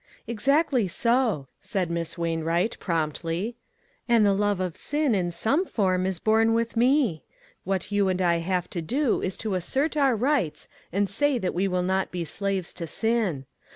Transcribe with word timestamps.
"Exactly 0.27 0.87
so," 0.87 1.47
said 1.61 1.91
Miss 1.91 2.17
Wainwright, 2.17 2.75
promptly, 2.79 3.55
"and 4.09 4.25
the 4.25 4.33
love 4.33 4.59
of 4.59 4.75
sin, 4.75 5.13
in 5.13 5.29
some 5.29 5.63
form, 5.63 6.05
was 6.05 6.17
born 6.17 6.55
with 6.55 6.75
me; 6.75 7.23
what 7.65 7.91
you 7.91 8.07
and 8.09 8.19
I 8.19 8.37
have 8.37 8.67
to 8.71 8.81
do 8.81 9.21
is 9.21 9.37
to 9.37 9.53
assert 9.53 9.95
our 9.95 10.15
rights 10.15 10.67
and 10.91 11.07
say 11.07 11.37
that 11.37 11.53
we 11.53 11.67
will 11.67 11.83
not 11.83 12.09
be 12.11 12.25
slaves 12.25 12.73
to 12.73 12.87
sin. 12.87 13.45